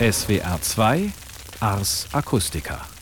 SWR 0.00 0.58
2 0.62 1.12
Ars 1.60 2.06
Acustica 2.12 2.99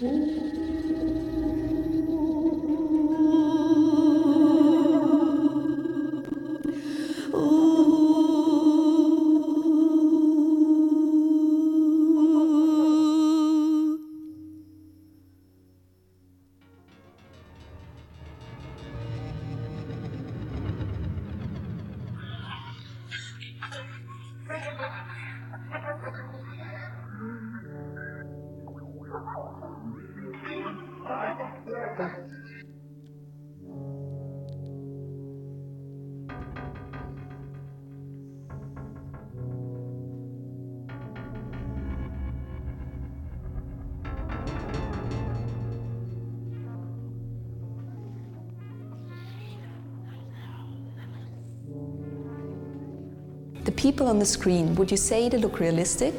The 0.00 0.43
people 53.94 54.08
on 54.08 54.18
the 54.18 54.26
screen, 54.26 54.74
would 54.74 54.90
you 54.90 54.96
say 54.96 55.28
they 55.28 55.38
look 55.38 55.60
realistic? 55.60 56.12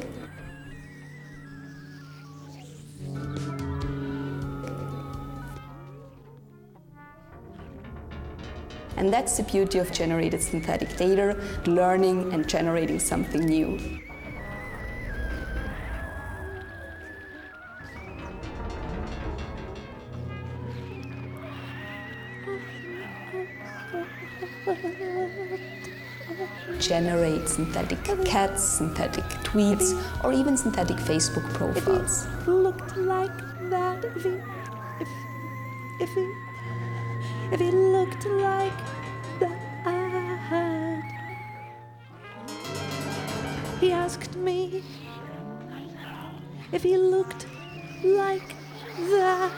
And 8.96 9.12
that's 9.12 9.36
the 9.36 9.42
beauty 9.42 9.78
of 9.78 9.92
generated 9.92 10.42
synthetic 10.42 10.96
data, 10.96 11.38
learning 11.66 12.32
and 12.32 12.48
generating 12.48 12.98
something 12.98 13.44
new. 13.44 14.05
Generate 26.96 27.46
synthetic 27.46 28.02
cats, 28.24 28.62
synthetic 28.78 29.24
tweets, 29.48 29.88
or 30.24 30.32
even 30.32 30.56
synthetic 30.56 30.96
Facebook 30.96 31.46
profiles. 31.52 32.24
If 32.24 32.46
he 32.46 32.50
looked 32.52 32.96
like 32.96 33.38
that, 33.68 34.02
if 34.16 34.22
he, 34.22 34.34
if, 35.02 35.08
if 36.00 36.10
he, 36.14 36.24
if 37.52 37.60
he 37.60 37.70
looked 37.70 38.24
like 38.48 38.78
that, 39.40 39.52
he 43.78 43.92
asked 43.92 44.34
me 44.36 44.82
if 46.72 46.82
he 46.82 46.96
looked 46.96 47.46
like 48.04 48.54
that, 49.12 49.52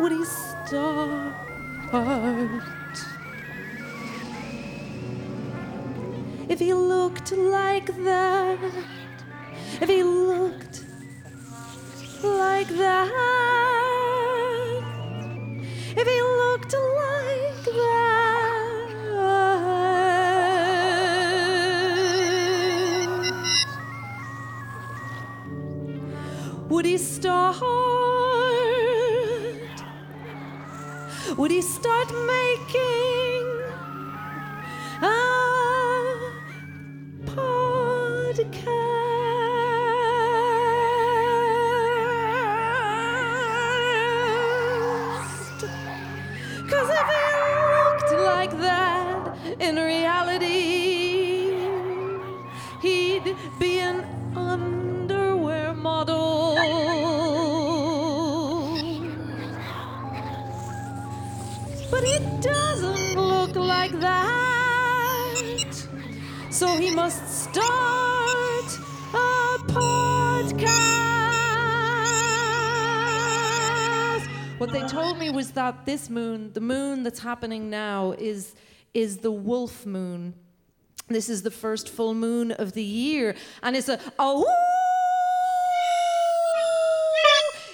would 0.00 0.12
he 0.12 0.24
start? 0.24 1.34
If 6.60 6.66
he 6.66 6.74
looked 6.74 7.32
like 7.32 7.86
that, 8.04 8.58
if 9.80 9.88
he 9.88 10.02
looked 10.02 10.84
like 12.22 12.68
that, 12.68 13.10
if 15.96 16.06
he 16.06 16.20
looked 16.20 16.74
like 17.00 17.64
that, 17.64 18.90
would 26.68 26.84
he 26.84 26.98
start? 26.98 27.56
Would 31.38 31.52
he 31.52 31.62
start 31.62 32.12
making 32.12 33.09
that 75.70 75.86
this 75.86 76.10
moon, 76.10 76.52
the 76.52 76.60
moon 76.60 77.04
that's 77.04 77.20
happening 77.20 77.70
now, 77.70 78.12
is, 78.18 78.54
is 78.92 79.18
the 79.18 79.30
wolf 79.30 79.86
moon. 79.86 80.34
This 81.06 81.28
is 81.28 81.42
the 81.42 81.50
first 81.50 81.88
full 81.88 82.12
moon 82.12 82.50
of 82.50 82.72
the 82.72 82.82
year. 82.82 83.36
And 83.62 83.76
it's 83.76 83.88
a 83.88 84.00
oh 84.18 84.44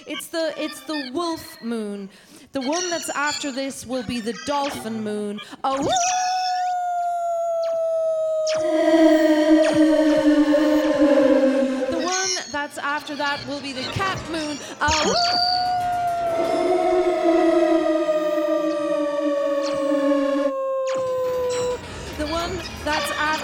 it's 0.07 0.27
the 0.27 0.53
it's 0.57 0.79
the 0.81 1.11
wolf 1.13 1.61
moon. 1.61 2.09
The 2.51 2.61
one 2.61 2.89
that's 2.89 3.09
after 3.09 3.51
this 3.51 3.85
will 3.85 4.03
be 4.03 4.19
the 4.19 4.35
dolphin 4.45 5.03
moon. 5.03 5.39
Oh 5.63 5.77
The 11.91 12.01
one 12.03 12.51
that's 12.51 12.77
after 12.77 13.15
that 13.15 13.39
will 13.47 13.61
be 13.61 13.73
the 13.73 13.83
cat 13.93 14.19
moon. 14.31 14.57
Oh 14.81 16.76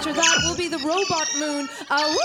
after 0.06 0.20
that 0.20 0.38
will 0.42 0.56
be 0.56 0.68
the 0.68 0.76
robot 0.86 1.28
moon. 1.38 1.66
Oh 1.90 2.16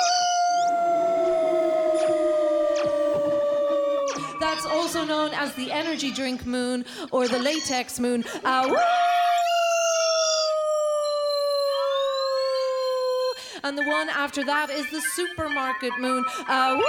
That's 4.41 4.65
also 4.65 5.05
known 5.05 5.31
as 5.33 5.53
the 5.53 5.71
energy 5.71 6.11
drink 6.11 6.45
moon 6.45 6.83
or 7.11 7.29
the 7.29 7.39
latex 7.39 7.97
moon. 7.97 8.25
Uh, 8.43 8.75
and 13.63 13.77
the 13.77 13.83
one 13.83 14.09
after 14.09 14.43
that 14.43 14.69
is 14.69 14.89
the 14.91 14.99
supermarket 15.15 15.97
moon. 15.99 16.25
Uh, 16.49 16.81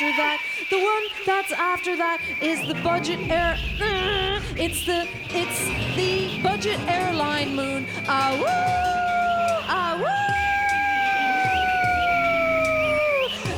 after 0.00 0.16
that, 0.16 0.40
the 0.70 0.78
one 0.78 1.02
that's 1.26 1.50
after 1.52 1.96
that 1.96 2.20
is 2.40 2.60
the 2.68 2.74
budget 2.84 3.18
air. 3.28 3.58
uh, 3.82 4.40
It's 4.54 4.86
the 4.86 5.08
it's 5.30 5.58
the 5.96 6.40
budget 6.40 6.78
airline 6.86 7.56
moon. 7.56 7.84
Ah 8.06 8.30
woo, 8.38 8.46
ah 9.66 9.98
woo. 9.98 10.06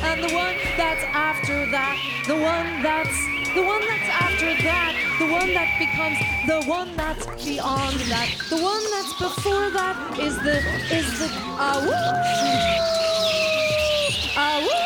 And 0.09 0.23
the 0.23 0.33
one 0.33 0.55
that's 0.77 1.03
after 1.13 1.69
that, 1.69 1.97
the 2.25 2.33
one 2.33 2.81
that's 2.81 3.17
the 3.53 3.61
one 3.61 3.81
that's 3.85 4.09
after 4.09 4.49
that, 4.65 4.93
the 5.19 5.27
one 5.29 5.53
that 5.53 5.69
becomes 5.77 6.17
the 6.47 6.61
one 6.67 6.95
that's 6.97 7.25
beyond 7.45 7.99
that, 8.09 8.29
the 8.49 8.57
one 8.57 8.83
that's 8.89 9.13
before 9.21 9.69
that 9.77 10.17
is 10.17 10.35
the 10.41 10.57
is 10.89 11.19
the 11.19 11.29
ah 11.61 11.77
woo, 11.85 11.93
ah 14.37 14.59
woo. 14.65 14.80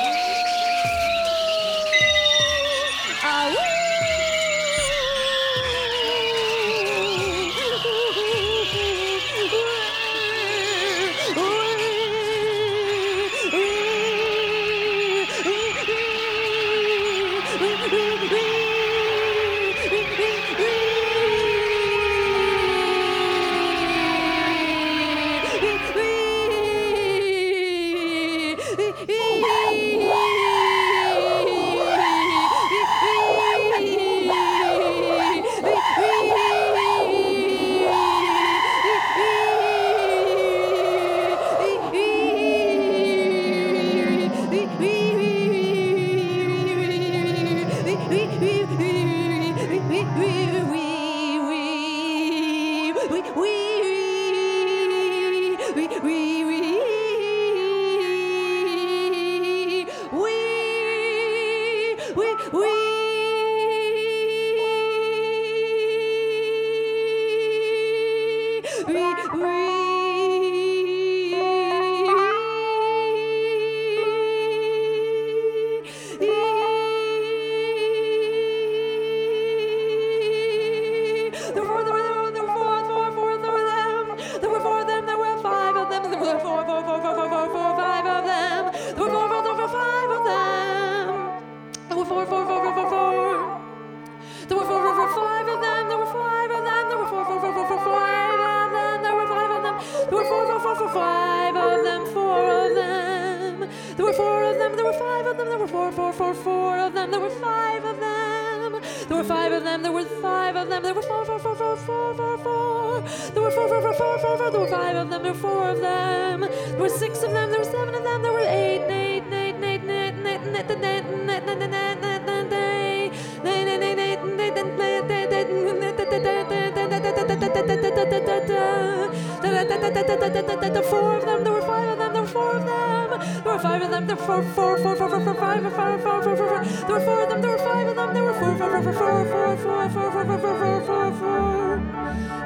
Them, 138.05 138.13
there 138.13 138.23
were 138.23 138.33
four, 138.33 138.55
four, 138.57 138.81
four, 138.81 138.93
four, 138.93 139.25
four, 139.25 139.57
four, 139.57 139.89
four, 139.89 140.11
four, 140.11 140.25
four, 140.25 140.39
four, 140.39 140.59
four, 140.59 140.81
four, 140.81 141.11
four. 141.13 141.95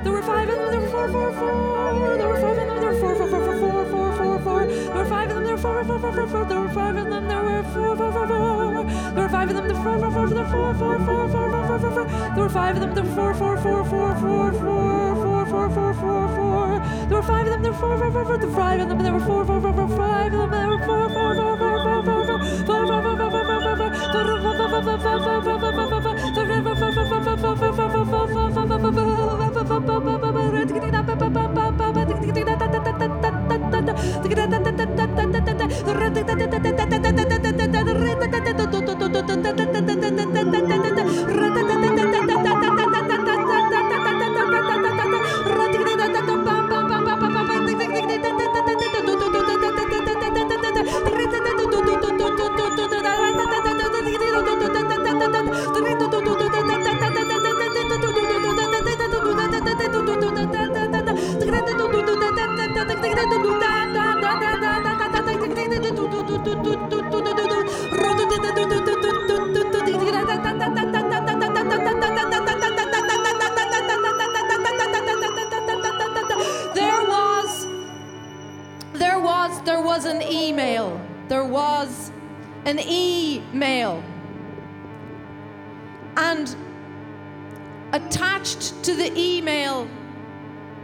There 0.03 0.13
were 0.13 0.21
five 0.23 0.49
of 0.49 0.55
them, 0.55 0.71
there 0.71 0.79
were 0.79 0.87
four, 0.87 1.07
four, 1.11 1.33
four. 1.33 2.17
There 2.17 2.27
were 2.27 2.39
five 2.39 2.57
of 2.57 2.67
them, 2.67 2.79
there 2.79 2.93
were 2.93 2.99
four, 2.99 3.15
four, 3.15 3.29
four, 3.29 3.41
four, 3.59 3.85
four, 3.85 4.17
four, 4.17 4.39
four. 4.39 4.67
There 4.67 4.95
were 4.95 5.05
five 5.05 5.29
of 5.29 5.35
them, 5.35 5.43
there 5.43 5.55
were 5.55 5.61
four, 5.61 5.83
four, 5.83 5.99
four, 5.99 6.11
four, 6.11 6.27
four. 6.27 6.45
There 6.45 6.59
were 6.61 6.69
five 6.69 6.97
of 6.97 7.09
them, 7.09 7.27
there 7.27 7.43
were 7.43 7.63
four, 7.73 7.95
four, 7.97 8.11
four, 8.11 8.27
four. 8.27 8.83
There 9.13 9.23
were 9.23 9.29
five 9.29 9.49
of 9.49 9.55
them, 9.55 9.67
there 9.67 9.75
were 9.75 9.83
four, 9.83 9.99
four, 9.99 10.11
four, 10.11 10.27
were 10.29 10.47
four, 10.49 10.73
four, 10.79 10.99
four, 10.99 11.09
four, 11.09 11.35
four, 11.35 11.35
four, 11.39 11.73
four, 11.73 11.79
four. 11.79 12.05
There 12.35 12.43
were 12.43 12.49
five 12.49 12.75
of 12.75 12.81
them, 12.81 12.93
there 12.95 13.03
were 13.03 13.15
four, 13.15 13.33
four, 13.35 13.57
four, 13.57 13.85
four, 13.85 14.15
four, 14.19 14.51
four, 14.53 15.15
four, 15.19 15.45
four, 15.45 15.69
four, 15.69 15.93
four, 15.93 16.27
four. 16.35 16.79
There 17.09 17.17
were 17.17 17.23
five 17.23 17.47
of 17.47 17.51
them, 17.51 17.61
there 17.63 17.71
were 17.71 17.79
four, 17.79 17.97
four, 17.97 18.11
four, 18.11 18.25
four. 18.25 18.37
There 18.37 18.47
were 18.47 18.55
five 18.55 18.79
of 18.79 18.89
them, 18.89 18.99
there 19.03 19.13
were 19.13 19.19
four, 19.19 19.45
four, 19.45 19.61
four, 19.61 19.73
four, 19.73 19.97
five 19.97 20.33
of 20.33 20.39
them, 20.39 20.51
there 20.51 20.67
were 20.69 20.85
four, 20.85 21.09
four, 21.09 21.35
four, 21.35 21.57
four, 21.57 21.59
four, 21.59 21.75
four, 21.75 21.83
four, 21.83 22.03
four, 22.03 22.18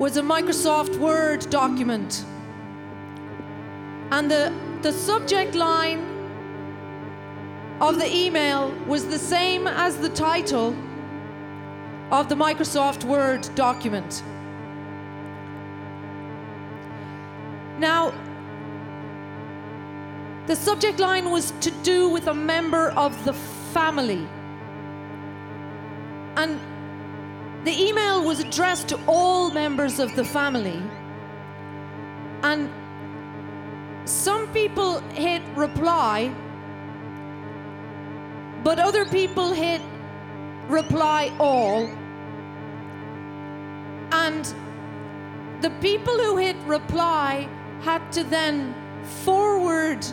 was 0.06 0.18
a 0.18 0.22
Microsoft 0.22 0.96
Word 0.98 1.50
document. 1.50 2.26
And 4.12 4.30
the, 4.30 4.54
the 4.84 4.92
subject 4.94 5.56
line 5.56 6.00
of 7.82 7.98
the 7.98 8.16
email 8.16 8.70
was 8.86 9.08
the 9.08 9.18
same 9.18 9.66
as 9.66 9.98
the 9.98 10.10
title 10.10 10.76
of 12.12 12.30
the 12.30 12.36
Microsoft 12.36 13.04
Word 13.04 13.50
document. 13.56 14.22
Now, 17.80 18.14
the 20.46 20.56
subject 20.56 21.00
line 21.00 21.32
was 21.32 21.52
to 21.62 21.72
do 21.82 22.10
with 22.10 22.28
a 22.28 22.34
member 22.36 22.92
of 22.92 23.26
the 23.26 23.34
family. 23.74 24.28
And 26.36 26.60
the 27.66 27.84
email 27.84 28.24
was 28.24 28.40
addressed 28.40 28.90
to 28.90 29.00
all 29.08 29.50
members 29.50 30.00
of 30.00 30.16
the 30.16 30.24
family. 30.24 30.82
And 32.44 32.70
some 34.08 34.48
people 34.54 35.00
hit 35.00 35.42
reply, 35.56 36.32
but 38.64 38.78
other 38.78 39.04
people 39.06 39.52
hit 39.52 39.82
reply 40.70 41.32
all. 41.40 41.90
And 44.12 44.46
the 45.62 45.72
people 45.82 46.20
who 46.20 46.38
hit 46.38 46.56
reply 46.68 47.50
had 47.82 48.12
to 48.12 48.24
then 48.24 48.76
forward 49.24 50.06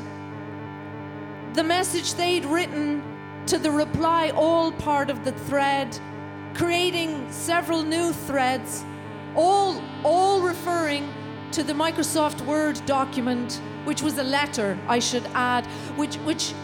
the 1.52 1.62
message 1.62 2.14
they'd 2.14 2.46
written 2.46 3.02
to 3.44 3.58
the 3.58 3.70
reply 3.70 4.30
all 4.30 4.72
part 4.72 5.10
of 5.10 5.22
the 5.24 5.32
thread, 5.32 5.98
creating 6.54 7.30
several 7.30 7.82
new 7.82 8.12
threads, 8.12 8.84
all, 9.34 9.82
all 10.04 10.40
referring 10.40 11.12
to 11.52 11.62
the 11.62 11.72
Microsoft 11.72 12.40
Word 12.46 12.80
document, 12.86 13.60
which 13.84 14.02
was 14.02 14.18
a 14.18 14.22
letter, 14.22 14.78
I 14.88 14.98
should 14.98 15.26
add, 15.34 15.66
which, 15.96 16.16
which 16.16 16.54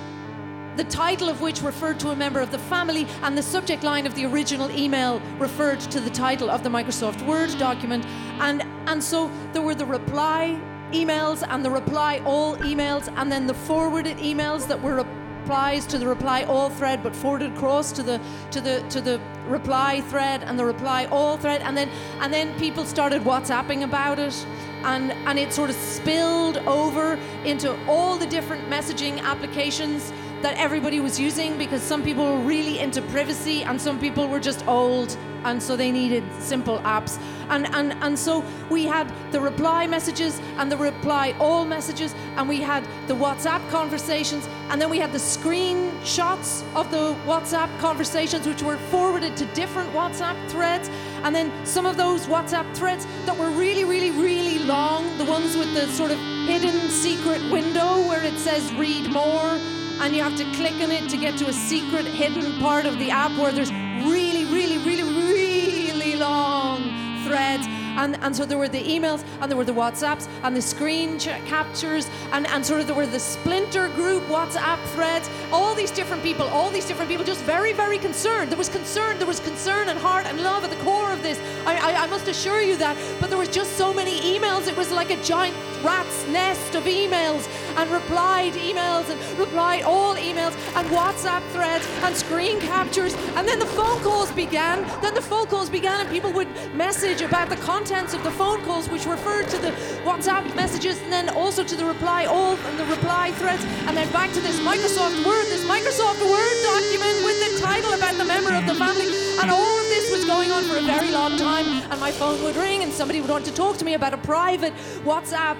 the 0.77 0.85
title 0.85 1.29
of 1.29 1.41
which 1.41 1.61
referred 1.61 1.99
to 2.01 2.11
a 2.11 2.17
member 2.17 2.41
of 2.41 2.51
the 2.51 2.59
family, 2.59 3.07
and 3.23 3.37
the 3.37 3.43
subject 3.43 3.83
line 3.83 4.07
of 4.07 4.15
the 4.15 4.25
original 4.25 4.71
email 4.71 5.21
referred 5.39 5.81
to 5.81 6.01
the 6.01 6.11
title 6.11 6.49
of 6.49 6.63
the 6.63 6.69
Microsoft 6.69 7.27
Word 7.27 7.51
document. 7.59 8.07
And, 8.39 8.63
and 8.87 9.03
so 9.03 9.31
there 9.53 9.63
were 9.63 9.75
the 9.75 9.87
reply 9.87 10.59
emails 10.93 11.47
and 11.49 11.65
the 11.65 11.71
reply 11.71 12.23
all 12.25 12.57
emails, 12.59 13.13
and 13.17 13.31
then 13.31 13.47
the 13.47 13.55
forwarded 13.55 14.19
emails 14.19 14.69
that 14.69 14.81
were 14.81 15.05
replies 15.49 15.87
to 15.87 15.97
the 15.97 16.07
reply 16.07 16.43
all 16.43 16.69
thread, 16.69 17.03
but 17.03 17.17
forwarded 17.17 17.51
across 17.57 17.91
to 17.91 18.03
the 18.03 18.21
to 18.51 18.61
the 18.61 18.85
to 18.91 19.01
the 19.01 19.19
reply 19.47 20.03
thread 20.03 20.43
and 20.43 20.59
the 20.59 20.65
reply 20.65 21.07
all 21.07 21.39
thread, 21.39 21.63
and 21.63 21.75
then 21.75 21.89
and 22.21 22.31
then 22.31 22.53
people 22.59 22.85
started 22.85 23.23
WhatsApping 23.23 23.83
about 23.83 24.19
it. 24.19 24.47
And 24.85 25.11
and 25.27 25.39
it 25.39 25.55
sort 25.55 25.71
of 25.71 25.77
spilled 25.77 26.59
over 26.59 27.19
into 27.47 27.75
all 27.87 28.19
the 28.19 28.27
different 28.27 28.69
messaging 28.69 29.23
applications 29.23 30.13
that 30.43 30.57
everybody 30.57 31.01
was 31.01 31.19
using 31.19 31.59
because 31.59 31.83
some 31.83 32.03
people 32.03 32.25
were 32.25 32.45
really 32.45 32.79
into 32.79 33.03
privacy 33.03 33.63
and 33.65 33.81
some 33.81 33.99
people 33.99 34.29
were 34.29 34.41
just 34.41 34.67
old 34.69 35.17
and 35.45 35.63
so 35.63 35.77
they 35.77 35.91
needed 35.91 36.25
simple 36.41 36.79
apps. 36.81 37.21
And 37.49 37.67
and 37.75 37.95
and 38.03 38.19
so 38.19 38.45
we 38.71 38.85
had 38.85 39.13
the 39.33 39.41
reply 39.41 39.87
messages 39.87 40.41
and 40.59 40.71
the 40.71 40.77
reply 40.77 41.35
all 41.41 41.65
messages 41.65 42.15
and 42.37 42.49
we 42.49 42.61
had 42.61 42.85
the 43.07 43.15
WhatsApp 43.15 43.67
conversations 43.71 44.47
and 44.69 44.81
then 44.81 44.91
we 44.91 44.99
had 44.99 45.13
the 45.13 45.19
screenshots 45.19 46.63
of 46.75 46.91
the 46.91 47.15
WhatsApp 47.27 47.71
conversations 47.79 48.47
which 48.47 48.63
were 48.63 48.77
forwarded 48.91 49.37
to 49.39 49.47
different 49.47 49.91
WhatsApp 49.93 50.37
threads 50.49 50.91
and 51.25 51.35
then 51.35 51.51
some 51.65 51.87
of 51.87 51.97
those 51.97 52.27
WhatsApp 52.27 52.71
threads 52.77 53.07
that 53.25 53.37
were 53.37 53.51
really 53.51 53.85
really 53.85 54.11
really 54.11 54.59
long 54.59 55.17
the 55.17 55.25
ones 55.25 55.57
with 55.57 55.73
the 55.75 55.87
sort 55.87 56.11
of 56.11 56.19
hidden 56.47 56.91
secret 56.91 57.41
window 57.51 58.07
where 58.09 58.23
it 58.23 58.39
says 58.39 58.73
read 58.75 59.11
more 59.11 59.59
and 60.01 60.15
you 60.15 60.23
have 60.23 60.37
to 60.37 60.45
click 60.57 60.75
on 60.75 60.91
it 60.91 61.09
to 61.11 61.17
get 61.17 61.37
to 61.39 61.47
a 61.49 61.53
secret 61.53 62.07
hidden 62.07 62.59
part 62.61 62.87
of 62.87 62.99
the 62.99 63.11
app 63.11 63.37
where 63.39 63.53
there's 63.53 63.73
really, 64.05 64.45
really, 64.47 64.79
really, 64.79 65.03
really 65.03 66.17
long 66.17 66.83
threads. 67.25 67.67
And, 67.99 68.17
and 68.23 68.35
so 68.35 68.47
there 68.47 68.59
were 68.59 68.69
the 68.69 68.83
emails 68.83 69.25
and 69.41 69.51
there 69.51 69.59
were 69.59 69.65
the 69.65 69.73
WhatsApps 69.73 70.29
and 70.45 70.55
the 70.57 70.63
screen 70.63 71.19
captures 71.19 72.09
and, 72.31 72.47
and 72.47 72.65
sort 72.65 72.81
of 72.81 72.87
there 72.87 72.95
were 72.95 73.07
the 73.07 73.19
splinter 73.19 73.89
group 73.89 74.23
WhatsApp 74.25 74.81
threads, 74.95 75.29
all 75.51 75.75
these 75.75 75.91
different 75.91 76.23
people, 76.23 76.47
all 76.47 76.71
these 76.71 76.87
different 76.87 77.11
people 77.11 77.25
just 77.25 77.43
very, 77.43 77.73
very 77.73 77.99
concerned. 77.99 78.51
There 78.53 78.59
was 78.59 78.69
concern, 78.69 79.19
there 79.19 79.27
was 79.27 79.41
concern 79.41 79.89
and 79.89 79.99
heart 79.99 80.27
and 80.27 80.41
love 80.45 80.63
at 80.63 80.71
the 80.71 80.77
core 80.77 81.11
of 81.11 81.25
this. 81.25 81.41
I, 81.67 81.77
I, 81.77 82.05
I 82.05 82.07
must 82.07 82.29
assure 82.29 82.63
you 82.63 82.77
that. 82.77 82.97
But 83.21 83.31
there 83.31 83.39
was 83.39 83.49
just 83.49 83.77
so 83.77 83.93
many 83.93 84.21
emails, 84.21 84.69
it 84.69 84.77
was 84.77 84.93
like 84.93 85.11
a 85.11 85.21
giant 85.25 85.57
rat's 85.83 86.25
nest 86.29 86.77
of 86.77 86.85
emails. 86.85 87.49
And 87.79 87.91
replied 87.91 88.53
emails 88.55 89.09
and 89.09 89.39
replied 89.39 89.83
all 89.83 90.15
emails 90.17 90.55
and 90.77 90.87
WhatsApp 90.89 91.43
threads 91.53 91.87
and 92.03 92.15
screen 92.15 92.61
captures. 92.61 93.15
And 93.37 93.47
then 93.47 93.59
the 93.59 93.67
phone 93.67 94.01
calls 94.03 94.31
began. 94.33 94.83
Then 95.01 95.15
the 95.15 95.23
phone 95.23 95.47
calls 95.47 95.71
began, 95.71 96.01
and 96.01 96.11
people 96.11 96.33
would 96.33 96.49
message 96.75 97.23
about 97.23 97.49
the 97.49 97.57
contents 97.57 98.15
of 98.15 98.25
the 98.25 98.31
phone 98.33 98.61
calls, 98.63 98.89
which 98.89 99.07
referred 99.07 99.49
to 99.49 99.59
the 99.59 99.71
WhatsApp 100.05 100.55
messages, 100.57 101.01
and 101.03 101.13
then 101.13 101.29
also 101.31 101.63
to 101.65 101.77
the 101.77 101.85
reply 101.85 102.27
all 102.27 102.57
and 102.57 102.79
the 102.79 102.85
reply 102.87 103.31
threads, 103.33 103.65
and 103.87 103.97
then 103.97 104.11
back 104.13 104.33
to 104.33 104.41
this 104.41 104.59
Microsoft 104.61 105.25
Word, 105.25 105.47
this 105.47 105.65
Microsoft 105.65 106.21
Word 106.29 106.57
document 106.65 107.25
with 107.25 107.39
the 107.45 107.61
title 107.61 107.93
about 107.93 108.15
the 108.17 108.25
member 108.25 108.53
of 108.53 108.67
the 108.67 108.75
family. 108.75 109.07
And 109.41 109.51
all 109.51 109.79
of 109.79 109.87
this 109.87 110.11
was 110.11 110.25
going 110.25 110.51
on 110.51 110.65
for 110.65 110.77
a 110.77 110.83
very 110.83 111.13
long 111.13 111.37
time, 111.37 111.67
and 111.91 112.01
my 112.01 112.11
phone 112.11 112.43
would 112.43 112.57
ring, 112.57 112.83
and 112.83 112.93
somebody 112.93 113.21
would 113.21 113.31
want 113.31 113.45
to 113.45 113.55
talk 113.55 113.77
to 113.79 113.85
me 113.85 113.95
about 113.95 114.15
a 114.15 114.19
private 114.19 114.75
WhatsApp 115.05 115.57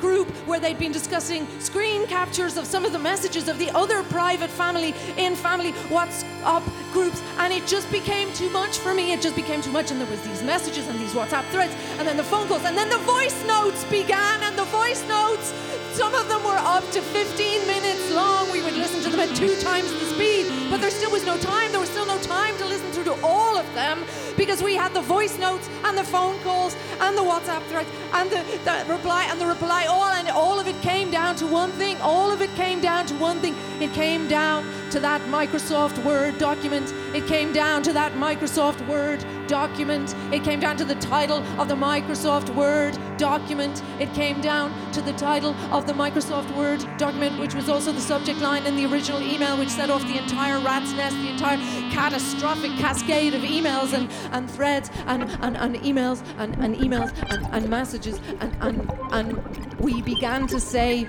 group 0.00 0.28
where 0.46 0.60
they'd 0.60 0.78
been 0.78 0.92
discussing 0.92 1.46
screen 1.60 2.06
captures 2.06 2.56
of 2.56 2.66
some 2.66 2.84
of 2.84 2.92
the 2.92 2.98
messages 2.98 3.48
of 3.48 3.58
the 3.58 3.70
other 3.70 4.02
private 4.04 4.50
family 4.50 4.94
in 5.16 5.34
family 5.34 5.72
WhatsApp 5.90 6.62
groups. 6.92 7.22
And 7.38 7.52
it 7.52 7.66
just 7.66 7.90
became 7.90 8.32
too 8.32 8.50
much 8.50 8.78
for 8.78 8.94
me. 8.94 9.12
It 9.12 9.20
just 9.20 9.36
became 9.36 9.60
too 9.60 9.72
much. 9.72 9.90
And 9.90 10.00
there 10.00 10.08
was 10.08 10.22
these 10.22 10.42
messages 10.42 10.86
and 10.88 10.98
these 10.98 11.12
WhatsApp 11.12 11.44
threads 11.50 11.74
and 11.98 12.06
then 12.06 12.16
the 12.16 12.24
phone 12.24 12.46
calls 12.48 12.64
and 12.64 12.76
then 12.76 12.88
the 12.88 12.98
voice 12.98 13.46
notes 13.46 13.84
began 13.84 14.42
and 14.42 14.56
the 14.56 14.64
voice 14.64 15.06
notes 15.08 15.52
some 15.98 16.14
of 16.14 16.28
them 16.28 16.44
were 16.44 16.62
up 16.76 16.88
to 16.92 17.02
15 17.02 17.66
minutes 17.66 18.12
long 18.12 18.48
we 18.52 18.62
would 18.62 18.74
listen 18.74 19.02
to 19.02 19.10
them 19.10 19.18
at 19.18 19.34
two 19.34 19.56
times 19.56 19.92
the 19.94 20.06
speed 20.14 20.46
but 20.70 20.80
there 20.80 20.92
still 20.92 21.10
was 21.10 21.26
no 21.26 21.36
time 21.38 21.72
there 21.72 21.80
was 21.80 21.88
still 21.90 22.06
no 22.06 22.16
time 22.20 22.56
to 22.56 22.64
listen 22.66 22.88
through 22.92 23.02
to 23.02 23.20
all 23.20 23.56
of 23.56 23.66
them 23.74 24.04
because 24.36 24.62
we 24.62 24.76
had 24.76 24.94
the 24.94 25.00
voice 25.00 25.36
notes 25.38 25.68
and 25.82 25.98
the 25.98 26.04
phone 26.04 26.38
calls 26.44 26.76
and 27.00 27.16
the 27.16 27.20
WhatsApp 27.20 27.62
threads 27.64 27.90
and 28.12 28.30
the, 28.30 28.42
the 28.64 28.84
reply 28.88 29.24
and 29.24 29.40
the 29.40 29.46
reply 29.46 29.86
all 29.86 30.04
and 30.04 30.28
all 30.28 30.60
of 30.60 30.68
it 30.68 30.80
came 30.82 31.10
down 31.10 31.34
to 31.36 31.46
one 31.46 31.70
thing. 31.72 31.96
All 32.00 32.30
of 32.30 32.40
it 32.40 32.54
came 32.54 32.80
down 32.80 33.06
to 33.06 33.14
one 33.14 33.40
thing. 33.40 33.54
It 33.80 33.92
came 33.92 34.28
down 34.28 34.64
to 34.90 35.00
that 35.00 35.20
Microsoft 35.22 36.02
Word 36.04 36.38
document. 36.38 36.92
It 37.14 37.26
came 37.26 37.52
down 37.52 37.82
to 37.82 37.92
that 37.92 38.12
Microsoft 38.12 38.86
Word 38.86 39.24
document. 39.48 40.14
It 40.32 40.44
came 40.44 40.60
down 40.60 40.76
to 40.76 40.84
the 40.84 40.94
title 40.96 41.38
of 41.60 41.68
the 41.68 41.74
Microsoft 41.74 42.54
Word 42.54 42.96
document. 43.16 43.82
It 43.98 44.12
came 44.14 44.40
down 44.40 44.72
to 44.92 45.00
the 45.00 45.12
title 45.14 45.54
of 45.72 45.86
the 45.86 45.92
Microsoft 45.92 46.54
Word 46.54 46.84
document, 46.98 47.38
which 47.40 47.54
was 47.54 47.68
also 47.68 47.90
the 47.90 48.00
subject 48.00 48.40
line 48.40 48.66
in 48.66 48.76
the 48.76 48.86
original 48.86 49.20
email, 49.20 49.56
which 49.58 49.70
set 49.70 49.90
off 49.90 50.02
the 50.02 50.18
entire 50.18 50.60
rat's 50.60 50.92
nest, 50.92 51.16
the 51.16 51.30
entire 51.30 51.58
catastrophic 51.90 52.70
cascade 52.72 53.34
of 53.34 53.42
emails 53.42 53.92
and, 53.94 54.10
and 54.32 54.50
threads 54.50 54.90
and, 55.06 55.22
and, 55.42 55.56
and 55.56 55.76
emails 55.76 56.22
and, 56.38 56.54
and 56.58 56.76
emails 56.76 57.12
and, 57.30 57.46
and 57.52 57.68
messages. 57.68 58.20
And, 58.40 58.56
and, 58.60 58.92
and 59.12 59.74
we 59.80 60.02
began 60.02 60.46
to 60.48 60.60
say, 60.60 61.08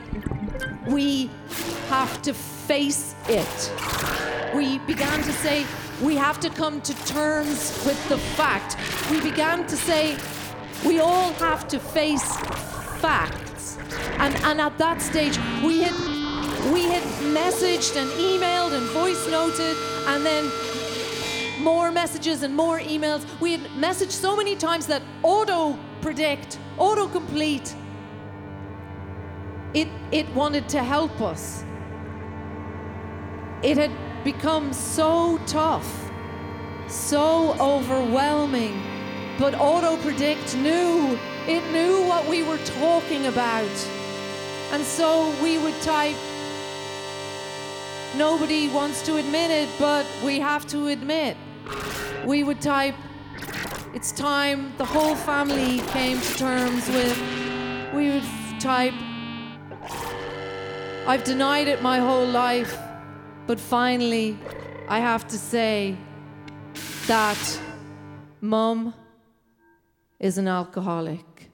we 0.87 1.29
have 1.89 2.21
to 2.23 2.33
face 2.33 3.15
it. 3.27 3.73
We 4.55 4.79
began 4.79 5.21
to 5.23 5.31
say, 5.33 5.65
we 6.01 6.15
have 6.15 6.39
to 6.39 6.49
come 6.49 6.81
to 6.81 7.05
terms 7.05 7.83
with 7.85 8.09
the 8.09 8.17
fact. 8.17 8.77
We 9.11 9.21
began 9.21 9.67
to 9.67 9.75
say, 9.75 10.17
we 10.85 10.99
all 10.99 11.33
have 11.33 11.67
to 11.69 11.79
face 11.79 12.37
facts. 13.01 13.77
And, 14.17 14.35
and 14.43 14.61
at 14.61 14.77
that 14.77 15.01
stage, 15.01 15.37
we 15.63 15.81
had, 15.81 15.95
we 16.71 16.83
had 16.83 17.03
messaged 17.33 17.97
and 17.97 18.09
emailed 18.11 18.73
and 18.73 18.85
voice 18.91 19.27
noted, 19.29 19.75
and 20.07 20.25
then 20.25 20.49
more 21.61 21.91
messages 21.91 22.43
and 22.43 22.55
more 22.55 22.79
emails. 22.79 23.25
We 23.41 23.51
had 23.53 23.61
messaged 23.71 24.11
so 24.11 24.35
many 24.35 24.55
times 24.55 24.87
that 24.87 25.01
auto 25.23 25.77
predict, 26.01 26.59
auto 26.77 27.07
complete, 27.07 27.75
it, 29.73 29.87
it 30.11 30.27
wanted 30.33 30.67
to 30.69 30.81
help 30.81 31.21
us. 31.21 31.63
It 33.61 33.77
had 33.77 33.91
become 34.23 34.73
so 34.73 35.39
tough, 35.45 36.11
so 36.87 37.55
overwhelming. 37.59 38.81
But 39.37 39.55
Auto 39.55 39.95
Predict 39.97 40.57
knew, 40.57 41.17
it 41.47 41.63
knew 41.71 42.05
what 42.05 42.27
we 42.27 42.43
were 42.43 42.57
talking 42.57 43.27
about. 43.27 43.87
And 44.71 44.83
so 44.83 45.33
we 45.41 45.57
would 45.57 45.79
type, 45.81 46.17
nobody 48.17 48.67
wants 48.67 49.01
to 49.03 49.15
admit 49.15 49.49
it, 49.49 49.69
but 49.79 50.05
we 50.23 50.39
have 50.39 50.67
to 50.67 50.87
admit. 50.87 51.37
We 52.25 52.43
would 52.43 52.59
type, 52.61 52.95
it's 53.93 54.11
time 54.11 54.73
the 54.77 54.85
whole 54.85 55.15
family 55.15 55.79
came 55.87 56.19
to 56.19 56.37
terms 56.37 56.87
with. 56.89 57.17
We 57.93 58.11
would 58.11 58.59
type, 58.59 58.93
I've 61.07 61.23
denied 61.23 61.67
it 61.69 61.81
my 61.81 61.99
whole 61.99 62.27
life, 62.27 62.77
but 63.49 63.59
finally, 63.59 64.37
I 64.87 64.99
have 64.99 65.27
to 65.29 65.35
say 65.35 65.97
that 67.07 67.59
mum 68.41 68.93
is 70.19 70.37
an 70.37 70.47
alcoholic. 70.47 71.49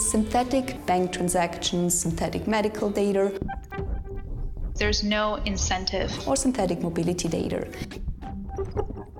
Synthetic 0.00 0.84
bank 0.84 1.12
transactions, 1.12 1.96
synthetic 1.96 2.48
medical 2.48 2.90
data, 2.90 3.38
There's 4.82 5.04
no 5.04 5.36
incentive 5.44 6.10
or 6.26 6.34
synthetic 6.34 6.80
mobility 6.82 7.28
data. 7.28 7.68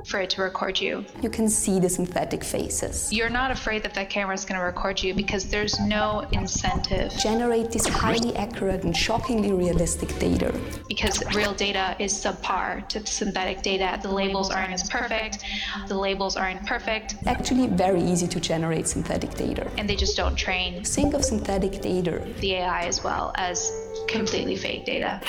for 0.06 0.18
it 0.20 0.28
to 0.30 0.42
record 0.42 0.80
you. 0.80 1.04
You 1.22 1.30
can 1.30 1.48
see 1.48 1.78
the 1.78 1.88
synthetic 1.88 2.42
faces. 2.42 3.12
You're 3.12 3.30
not 3.30 3.52
afraid 3.52 3.84
that 3.84 3.94
that 3.94 4.10
camera 4.10 4.34
is 4.34 4.44
going 4.44 4.58
to 4.58 4.66
record 4.66 5.00
you 5.00 5.14
because 5.14 5.48
there's 5.48 5.78
no 5.78 6.26
incentive 6.32 7.12
Generate 7.22 7.70
this 7.70 7.86
highly 7.86 8.34
accurate 8.34 8.82
and 8.82 8.94
shockingly 8.96 9.52
realistic 9.52 10.10
data. 10.18 10.52
because 10.88 11.22
real 11.36 11.54
data 11.54 11.94
is 12.00 12.12
subpar 12.12 12.88
to 12.88 13.06
synthetic 13.06 13.62
data. 13.62 14.00
The 14.02 14.10
labels 14.12 14.50
aren't 14.50 14.72
as 14.72 14.90
perfect, 14.90 15.44
the 15.86 15.96
labels 15.96 16.34
aren't 16.36 16.66
perfect, 16.66 17.14
Actually, 17.26 17.68
very 17.68 18.02
easy 18.02 18.26
to 18.26 18.40
generate 18.40 18.88
synthetic 18.88 19.32
data. 19.36 19.70
and 19.78 19.88
they 19.88 19.94
just 19.94 20.16
don't 20.16 20.34
train 20.34 20.82
Think 20.82 21.14
of 21.14 21.24
synthetic 21.24 21.80
data. 21.80 22.14
the 22.40 22.54
AI 22.54 22.82
as 22.86 23.04
well 23.04 23.30
as 23.36 23.70
completely 24.08 24.56
fake 24.56 24.84
data. 24.84 25.20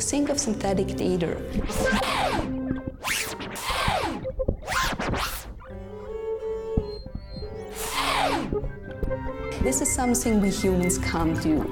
Think 0.00 0.28
of 0.28 0.38
synthetic 0.38 0.96
data. 0.96 1.40
This 9.62 9.80
is 9.80 9.92
something 9.92 10.40
we 10.40 10.50
humans 10.50 10.98
can't 10.98 11.40
do. 11.40 11.62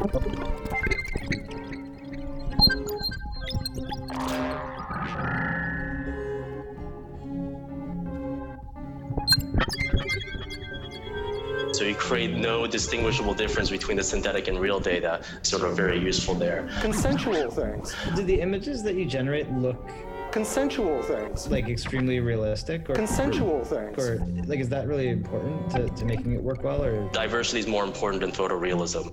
Create 12.81 13.03
distinguishable 13.03 13.35
difference 13.35 13.71
between 13.71 13.97
the 13.97 14.03
synthetic 14.03 14.49
and 14.49 14.59
real 14.59 14.81
data, 14.81 15.21
sort 15.43 15.63
of 15.65 15.77
very 15.77 15.99
useful 15.99 16.35
there. 16.35 16.69
consensual 16.81 17.51
things. 17.51 17.95
Do 18.17 18.23
the 18.23 18.41
images 18.41 18.83
that 18.83 18.95
you 18.95 19.05
generate 19.05 19.51
look 19.53 19.91
Consensual 20.33 21.03
things. 21.03 21.49
like 21.49 21.69
extremely 21.69 22.21
realistic 22.21 22.89
or 22.89 22.95
Consensual 22.95 23.65
things. 23.65 23.99
or 23.99 24.19
like 24.47 24.61
is 24.61 24.69
that 24.69 24.87
really 24.87 25.09
important 25.09 25.71
to, 25.73 25.89
to 25.89 26.05
making 26.05 26.33
it 26.33 26.43
work 26.43 26.63
well 26.63 26.83
or 26.85 27.09
Diversity 27.11 27.59
is 27.61 27.67
more 27.67 27.85
important 27.85 28.21
than 28.23 28.31
photorealism. 28.33 29.11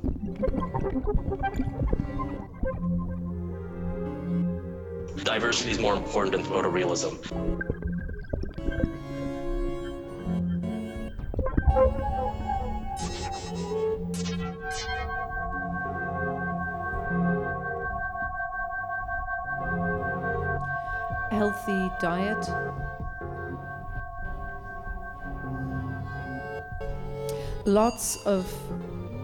Diversity 5.24 5.72
is 5.72 5.80
more 5.80 5.96
important 5.96 6.32
than 6.36 6.46
photorealism. 6.46 7.18
Healthy 21.38 21.92
diet. 22.02 22.50
Lots 27.66 28.26
of 28.26 28.52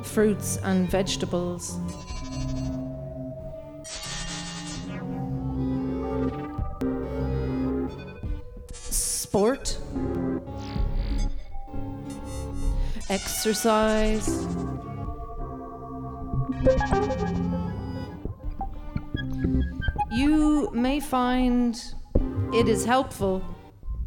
fruits 0.04 0.60
and 0.64 0.88
vegetables. 0.92 1.80
Sport. 8.72 9.80
Exercise. 13.10 14.46
you 20.12 20.70
may 20.74 21.00
find 21.00 21.82
it 22.54 22.70
is 22.70 22.86
helpful 22.86 23.42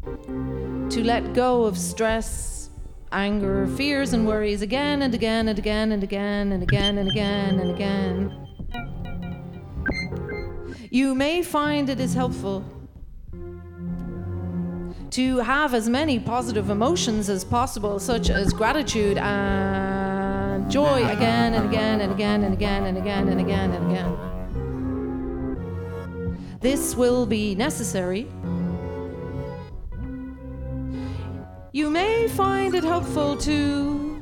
to 0.03 1.03
let 1.03 1.33
go 1.33 1.65
of 1.65 1.77
stress, 1.77 2.69
anger, 3.11 3.67
fears, 3.75 4.13
and 4.13 4.25
worries 4.25 4.61
again 4.61 5.01
and 5.01 5.13
again 5.13 5.49
and 5.49 5.59
again 5.59 5.91
and 5.91 6.01
again 6.01 6.53
and 6.53 6.63
again 6.63 6.97
and 6.97 7.09
again 7.09 7.59
and 7.59 7.71
again. 7.71 8.47
You 10.89 11.13
may 11.13 11.41
find 11.41 11.89
it 11.89 11.99
is 11.99 12.13
helpful 12.13 12.63
to 15.09 15.37
have 15.39 15.73
as 15.73 15.89
many 15.89 16.17
positive 16.17 16.69
emotions 16.69 17.29
as 17.29 17.43
possible, 17.43 17.99
such 17.99 18.29
as 18.29 18.53
gratitude 18.53 19.17
and 19.17 20.71
joy, 20.71 21.05
again 21.05 21.53
and 21.53 21.67
again 21.67 21.99
and 21.99 22.13
again 22.13 22.43
and 22.43 22.53
again 22.53 22.85
and 22.85 22.97
again 22.97 23.27
and 23.27 23.41
again 23.41 23.71
and 23.71 23.91
again. 23.91 24.27
This 26.59 26.95
will 26.95 27.25
be 27.25 27.53
necessary. 27.53 28.27
Find 32.37 32.75
it 32.75 32.83
helpful 32.83 33.35
to 33.35 34.21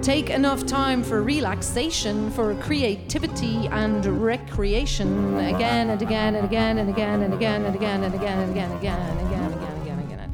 take 0.00 0.30
enough 0.30 0.64
time 0.64 1.02
for 1.02 1.22
relaxation, 1.22 2.30
for 2.30 2.54
creativity 2.54 3.66
and 3.66 4.06
recreation 4.06 5.36
again 5.36 5.90
and 5.90 6.00
again 6.00 6.34
and 6.34 6.46
again 6.46 6.78
and 6.78 6.88
again 6.88 7.20
and 7.20 7.34
again 7.34 7.62
and 7.62 7.74
again 7.74 8.02
and 8.04 8.14
again 8.14 8.38
and 8.40 8.54
again 8.54 8.70
and 8.70 8.80
again 8.80 8.98
and 9.00 9.20
again 9.20 9.52
and 9.52 9.54
again 9.82 9.98
and 9.98 10.12
again. 10.12 10.32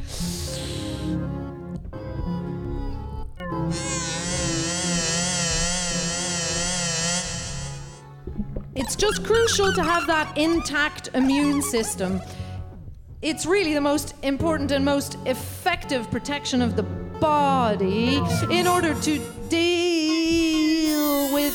It's 8.77 8.95
just 8.95 9.25
crucial 9.25 9.73
to 9.73 9.83
have 9.83 10.07
that 10.07 10.39
intact 10.39 11.09
immune 11.15 11.63
system. 11.63 12.21
It's 13.23 13.45
really 13.45 13.75
the 13.75 13.83
most 13.83 14.15
important 14.23 14.71
and 14.71 14.83
most 14.83 15.19
effective 15.27 16.11
protection 16.11 16.63
of 16.63 16.75
the 16.75 16.85
body 16.85 18.17
in 18.51 18.67
order 18.67 18.95
to 18.95 19.19
deal 19.51 21.35
with 21.35 21.55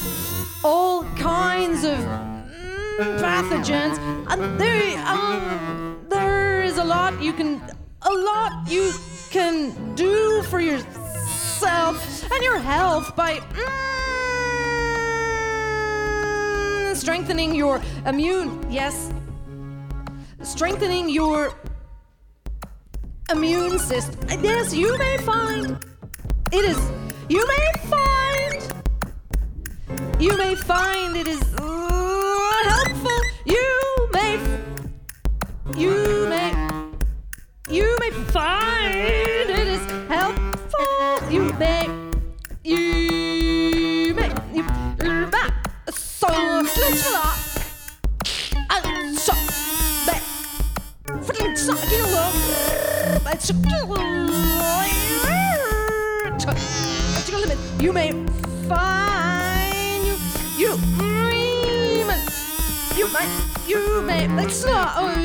all 0.64 1.04
kinds 1.16 1.84
of 1.84 1.98
mm, 1.98 3.20
pathogens. 3.20 3.98
And 4.30 4.60
there, 4.60 4.96
um, 5.08 6.06
there 6.08 6.62
is 6.62 6.78
a 6.78 6.84
lot 6.84 7.20
you 7.20 7.34
can, 7.34 7.60
a 8.04 8.14
lot 8.14 8.70
you 8.70 8.94
can 9.32 9.96
do 9.96 10.44
for 10.44 10.60
yourself 10.60 12.32
and 12.32 12.44
your 12.44 12.60
health 12.60 13.16
by. 13.16 13.38
mm, 13.38 13.72
strengthening 16.96 17.56
your 17.56 17.82
immune 18.06 18.66
yes 18.72 19.12
strengthening 20.46 21.10
your 21.10 21.54
immune 23.32 23.80
system. 23.80 24.20
Yes 24.42 24.74
you 24.74 24.98
may 24.98 25.18
find 25.18 25.84
it 26.52 26.66
is 26.66 26.80
you 27.28 27.46
may 27.48 27.68
find 27.90 28.74
you 30.20 30.38
may 30.38 30.56
find 30.56 31.18
it 31.18 31.28
is 31.28 31.42
uh, 31.58 32.64
helpful. 32.64 33.20
You 33.46 34.10
may 34.14 34.40
you 35.76 36.28
may 36.30 36.52
you 37.70 37.98
may 38.00 38.12
find 38.12 39.50
it 39.50 39.68
is 39.68 39.86
helpful. 40.08 41.32
You 41.32 41.52
may 41.54 41.90
you 42.64 44.14
may 44.14 44.32
you, 44.54 44.64
back 45.32 45.54
så 45.92 47.25
but 53.54 54.02
så 56.40 56.52
you 57.80 57.94
may 57.94 58.12
find 58.68 60.06
you 60.06 60.16
you 60.58 60.72
you 62.98 63.08
may 63.14 63.28
you 63.68 64.02
may 64.02 64.28
let's 64.36 64.66
not 64.66 65.16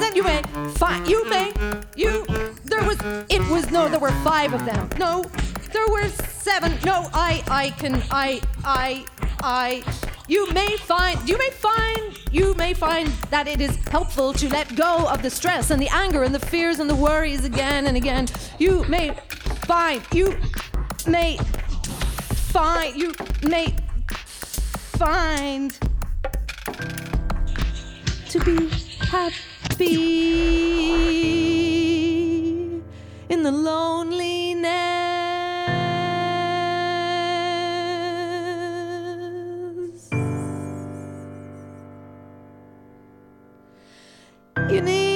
then 0.00 0.16
you 0.16 0.22
may 0.22 0.42
find 0.74 1.06
you 1.06 1.28
may 1.28 1.52
you 1.96 2.24
there 2.64 2.82
was 2.84 2.98
it 3.28 3.42
was 3.50 3.70
no 3.70 3.88
there 3.88 4.00
were 4.00 4.12
five 4.24 4.54
of 4.54 4.64
them. 4.64 4.88
No 4.98 5.24
there 5.72 5.88
were 5.88 6.08
seven. 6.08 6.78
No 6.84 7.08
i 7.12 7.42
i 7.48 7.70
can 7.70 8.02
i 8.10 8.40
i 8.64 9.04
i 9.42 9.82
you 10.30 10.48
may 10.52 10.76
find 10.76 11.28
you 11.28 11.36
may 11.36 11.50
find 11.50 12.16
you 12.30 12.54
may 12.54 12.72
find 12.72 13.08
that 13.30 13.48
it 13.48 13.60
is 13.60 13.74
helpful 13.88 14.32
to 14.32 14.48
let 14.48 14.76
go 14.76 15.08
of 15.08 15.22
the 15.22 15.30
stress 15.30 15.70
and 15.70 15.82
the 15.82 15.88
anger 15.88 16.22
and 16.22 16.32
the 16.32 16.38
fears 16.38 16.78
and 16.78 16.88
the 16.88 16.94
worries 16.94 17.44
again 17.44 17.88
and 17.88 17.96
again 17.96 18.28
you 18.60 18.84
may 18.84 19.10
find 19.66 20.00
you 20.12 20.38
may 21.04 21.36
find 22.52 22.96
you 22.96 23.12
may 23.42 23.74
find 25.00 25.76
to 28.28 28.38
be 28.44 28.68
happy 29.00 30.20
in 33.28 33.42
the 33.42 33.50
loneliness. 33.50 35.19
You 44.70 44.80
need 44.80 45.09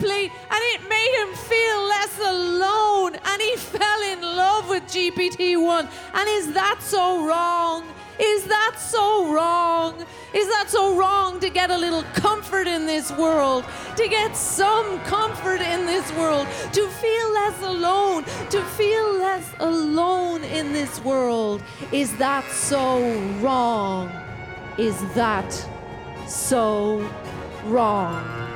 and 0.00 0.62
it 0.74 0.88
made 0.88 1.14
him 1.22 1.34
feel 1.34 1.88
less 1.88 2.18
alone 2.20 3.16
and 3.16 3.42
he 3.42 3.56
fell 3.56 4.02
in 4.02 4.20
love 4.22 4.68
with 4.68 4.84
GPT-1. 4.84 5.88
And 6.14 6.28
is 6.28 6.52
that 6.52 6.78
so 6.80 7.26
wrong? 7.26 7.84
Is 8.18 8.44
that 8.44 8.76
so 8.78 9.32
wrong? 9.32 10.04
Is 10.32 10.48
that 10.48 10.66
so 10.68 10.96
wrong 10.96 11.40
to 11.40 11.50
get 11.50 11.70
a 11.70 11.76
little 11.76 12.02
comfort 12.14 12.66
in 12.66 12.86
this 12.86 13.10
world? 13.12 13.64
To 13.96 14.08
get 14.08 14.36
some 14.36 15.00
comfort 15.00 15.60
in 15.60 15.86
this 15.86 16.10
world? 16.12 16.46
To 16.72 16.88
feel 16.88 17.32
less 17.32 17.62
alone? 17.62 18.24
To 18.50 18.62
feel 18.62 19.14
less 19.14 19.52
alone 19.60 20.44
in 20.44 20.72
this 20.72 21.02
world? 21.04 21.62
Is 21.92 22.16
that 22.18 22.44
so 22.50 23.00
wrong? 23.40 24.10
Is 24.78 24.98
that 25.14 25.52
so 26.26 27.08
wrong? 27.64 28.47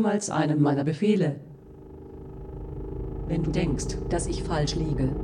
Niemals 0.00 0.30
einem 0.30 0.62
meiner 0.62 0.82
Befehle. 0.82 1.40
Wenn 3.26 3.42
du 3.42 3.50
denkst, 3.50 3.98
dass 4.08 4.26
ich 4.26 4.42
falsch 4.42 4.74
liege. 4.74 5.14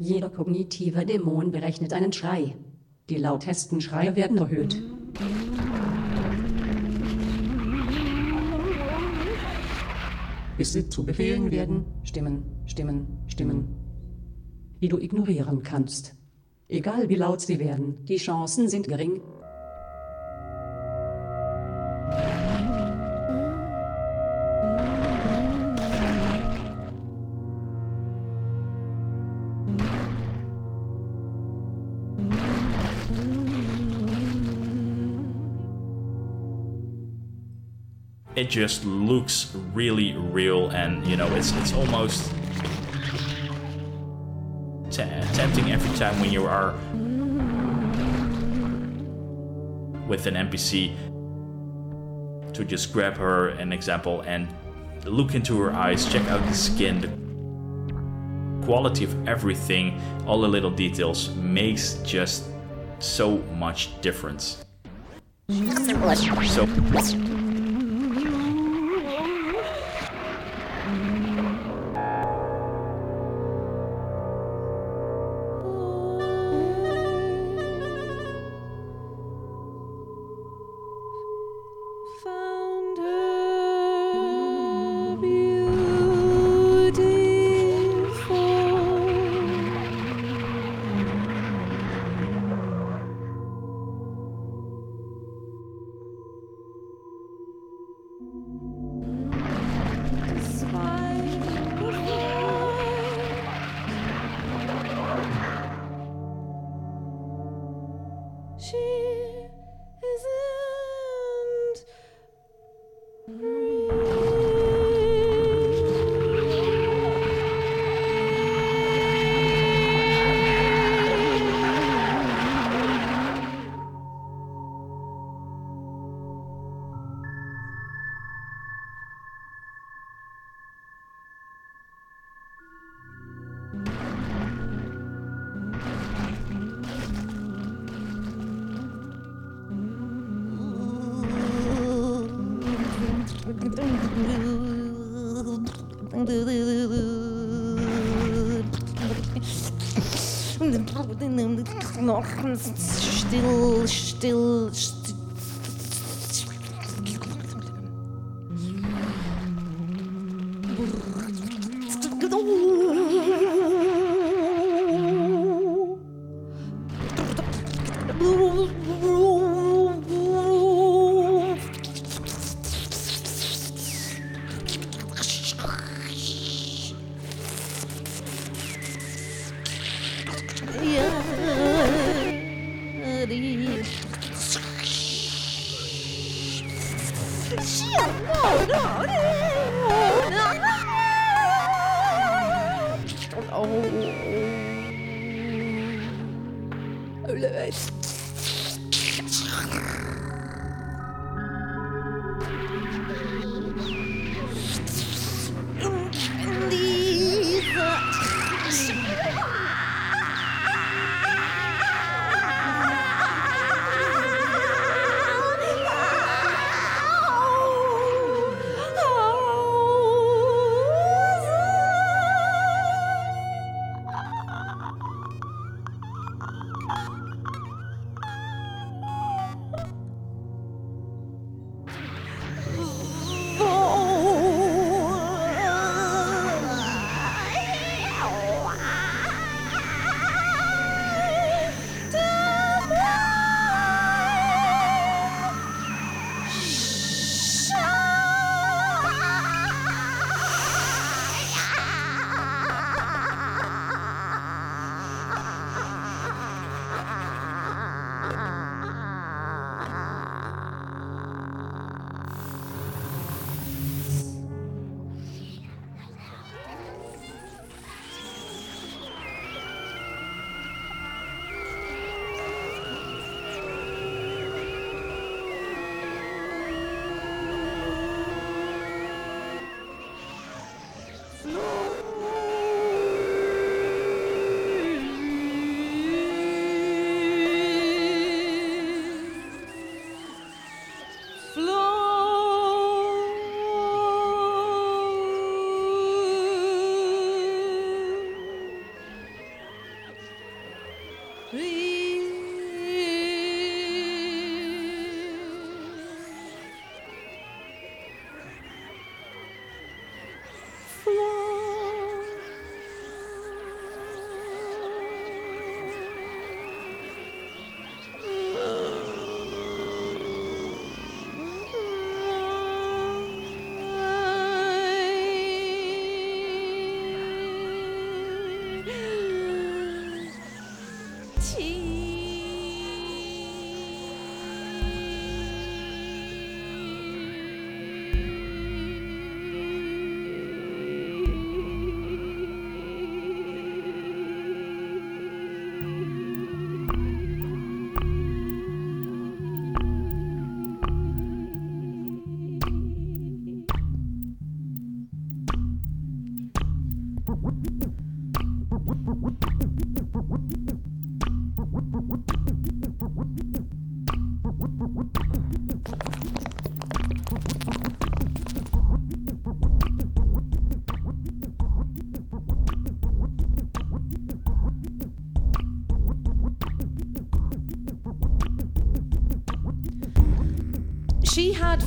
Jeder 0.00 0.30
kognitive 0.30 1.06
Dämon 1.06 1.52
berechnet 1.52 1.92
einen 1.92 2.12
Schrei. 2.12 2.56
Die 3.08 3.18
lautesten 3.18 3.80
Schreie 3.80 4.16
werden 4.16 4.38
erhöht. 4.38 4.82
Bis 10.58 10.72
sie 10.72 10.88
zu 10.88 11.06
Befehlen 11.06 11.52
werden. 11.52 11.84
Stimmen, 12.02 12.42
Stimmen, 12.66 13.06
Stimmen. 13.28 13.76
Die 14.82 14.88
du 14.88 14.98
ignorieren 14.98 15.62
kannst. 15.62 16.19
Egal 16.70 17.08
wie 17.08 17.16
laut 17.16 17.40
sie 17.40 17.58
werden, 17.58 18.04
die 18.04 18.16
Chancen 18.16 18.68
sind 18.68 18.86
gering. 18.86 19.20
it 38.36 38.48
just 38.48 38.86
looks 38.86 39.54
really 39.74 40.14
real 40.14 40.70
and 40.70 41.06
you 41.06 41.14
know 41.14 41.26
it's 41.34 41.52
it's 41.58 41.74
almost 41.74 42.32
tempting 45.40 45.72
every 45.72 45.96
time 45.96 46.20
when 46.20 46.30
you 46.30 46.44
are 46.44 46.74
with 50.06 50.26
an 50.26 50.34
npc 50.34 50.92
to 52.52 52.62
just 52.62 52.92
grab 52.92 53.16
her 53.16 53.48
an 53.48 53.72
example 53.72 54.20
and 54.26 54.54
look 55.06 55.34
into 55.34 55.58
her 55.58 55.72
eyes 55.72 56.04
check 56.12 56.28
out 56.28 56.46
the 56.46 56.52
skin. 56.52 57.00
The 57.00 58.66
quality 58.66 59.04
of 59.04 59.16
everything 59.26 59.98
all 60.26 60.42
the 60.42 60.48
little 60.48 60.70
details 60.70 61.34
makes 61.36 61.94
just 62.04 62.44
so 62.98 63.38
much 63.56 63.98
difference. 64.02 64.62
So 65.48 66.66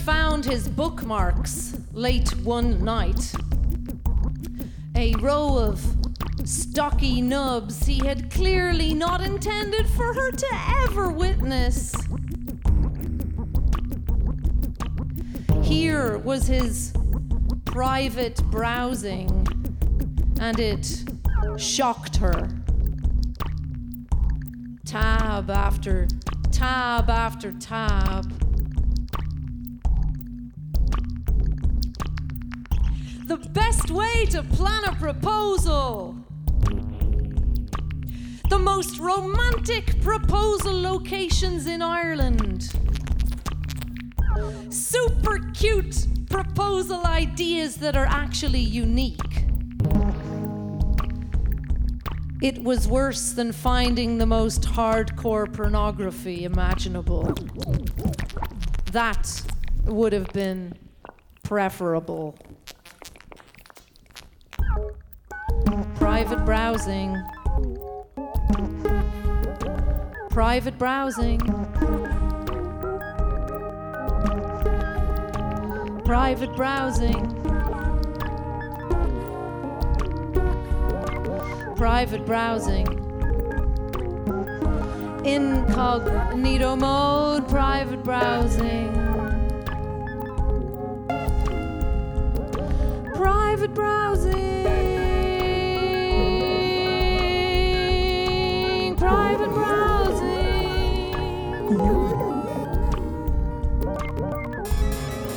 found 0.04 0.44
his 0.44 0.68
bookmarks 0.68 1.78
late 1.94 2.30
one 2.40 2.84
night. 2.84 3.32
A 4.98 5.14
row 5.16 5.58
of 5.58 5.82
stocky 6.44 7.22
nubs 7.22 7.86
he 7.86 8.00
had 8.00 8.30
clearly 8.30 8.94
not 8.94 9.22
intended 9.22 9.88
for 9.88 10.14
her 10.14 10.32
to 10.32 10.48
ever 10.84 11.10
witness. 11.10 11.96
Here 15.62 16.18
was 16.18 16.48
his 16.48 16.92
private 17.64 18.44
browsing, 18.52 19.48
and 20.42 20.60
it 20.60 21.06
shocked 21.56 22.18
her. 22.18 22.50
Tab 24.86 25.50
after 25.50 26.08
tab 26.52 27.10
after 27.10 27.54
tab. 27.54 28.43
To 34.34 34.42
plan 34.42 34.84
a 34.86 34.96
proposal. 34.96 36.16
The 38.50 38.58
most 38.58 38.98
romantic 38.98 40.02
proposal 40.02 40.82
locations 40.82 41.68
in 41.68 41.84
Ireland. 41.84 42.74
Super 44.72 45.38
cute 45.54 46.08
proposal 46.32 47.06
ideas 47.06 47.76
that 47.76 47.96
are 47.96 48.08
actually 48.08 48.62
unique. 48.62 49.46
It 52.42 52.64
was 52.64 52.88
worse 52.88 53.34
than 53.34 53.52
finding 53.52 54.18
the 54.18 54.26
most 54.26 54.64
hardcore 54.64 55.54
pornography 55.54 56.44
imaginable. 56.44 57.36
That 58.94 59.44
would 59.86 60.12
have 60.12 60.34
been 60.34 60.74
preferable. 61.44 62.36
Private 66.14 66.46
browsing. 66.46 67.24
Private 70.30 70.78
browsing. 70.78 71.40
Private 76.06 76.56
browsing. 76.56 77.26
Private 81.76 82.26
browsing. 82.28 82.88
Incognito 85.26 86.76
mode, 86.76 87.50
private 87.50 88.04
browsing. 88.04 88.94
Private 93.16 93.74
browsing. 93.74 94.63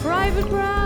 Private 0.03 0.49
browsing. 0.51 0.86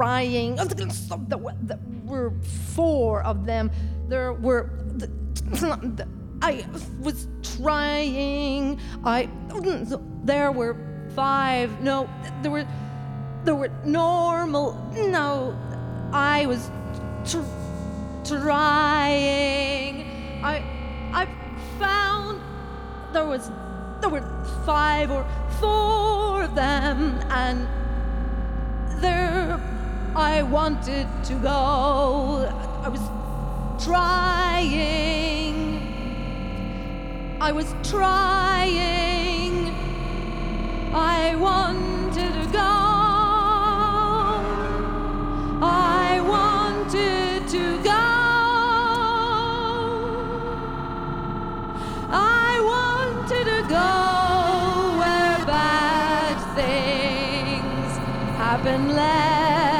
Trying. 0.00 0.58
Oh, 0.58 0.64
there 0.64 1.78
were 2.06 2.32
four 2.74 3.22
of 3.22 3.44
them. 3.44 3.70
There 4.08 4.32
were. 4.32 4.70
I 6.40 6.64
was 7.02 7.28
trying. 7.42 8.80
I. 9.04 9.28
There 10.24 10.52
were 10.52 10.74
five. 11.14 11.82
No, 11.82 12.08
there 12.40 12.50
were. 12.50 12.66
There 13.44 13.54
were 13.54 13.68
normal. 13.84 14.72
No, 14.96 15.54
I 16.14 16.46
was 16.46 16.70
tr- 17.30 17.44
trying. 18.24 20.00
I. 20.42 20.64
I 21.12 21.28
found 21.78 22.40
there 23.12 23.26
was 23.26 23.50
there 24.00 24.08
were 24.08 24.24
five 24.64 25.10
or 25.10 25.26
four 25.60 26.44
of 26.44 26.54
them 26.54 27.20
and 27.28 27.68
there 29.02 29.60
I 30.16 30.42
wanted 30.42 31.06
to 31.24 31.34
go. 31.34 32.52
I 32.82 32.88
was 32.88 33.00
trying. 33.84 35.78
I 37.40 37.52
was 37.52 37.72
trying. 37.84 39.72
I 40.92 41.36
wanted 41.36 42.32
to 42.32 42.46
go. 42.50 42.58
I 45.62 46.20
wanted 46.26 47.48
to 47.48 47.82
go. 47.82 47.90
I 52.12 52.60
wanted 52.72 53.44
to 53.44 53.62
go 53.68 54.98
where 54.98 55.46
bad 55.46 56.36
things 56.56 57.96
happen 58.36 58.88
less. 58.88 59.79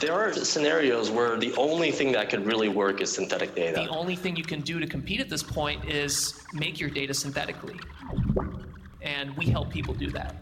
There 0.00 0.14
are 0.14 0.32
scenarios 0.32 1.10
where 1.10 1.36
the 1.36 1.52
only 1.58 1.90
thing 1.90 2.12
that 2.12 2.30
could 2.30 2.46
really 2.46 2.70
work 2.70 3.02
is 3.02 3.12
synthetic 3.12 3.54
data. 3.54 3.82
The 3.82 3.88
only 3.88 4.16
thing 4.16 4.34
you 4.34 4.44
can 4.44 4.62
do 4.62 4.80
to 4.80 4.86
compete 4.86 5.20
at 5.20 5.28
this 5.28 5.42
point 5.42 5.84
is 5.84 6.42
make 6.54 6.80
your 6.80 6.88
data 6.88 7.12
synthetically. 7.12 7.78
And 9.02 9.36
we 9.36 9.46
help 9.46 9.70
people 9.70 9.92
do 9.92 10.10
that. 10.12 10.39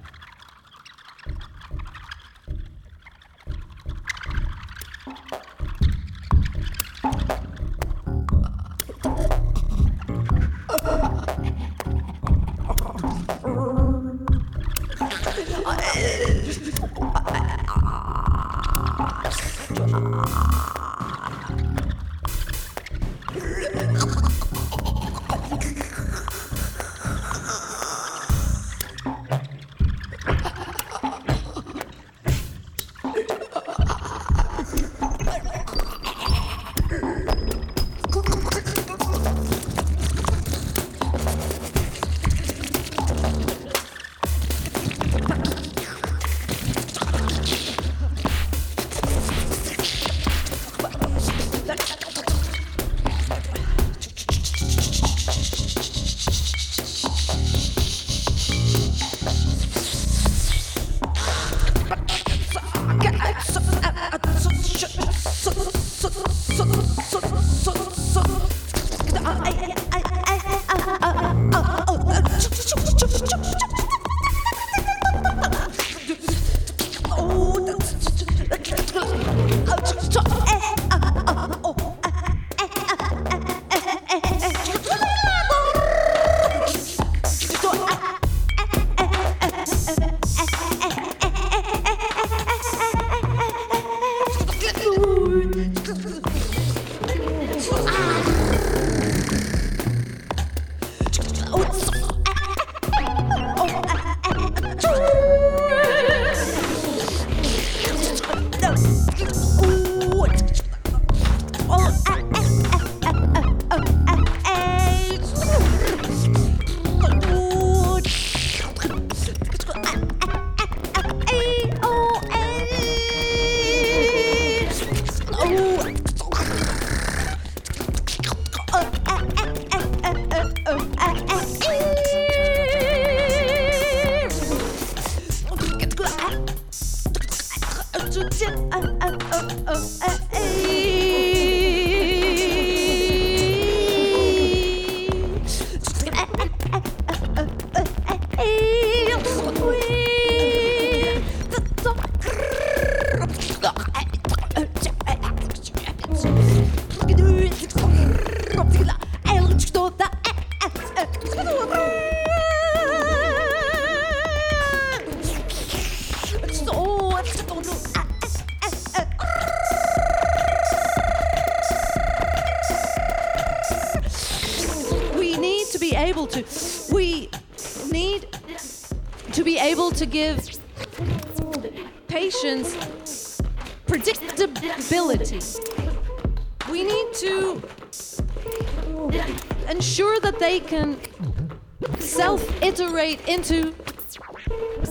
Iterate 193.09 193.29
into 193.29 193.75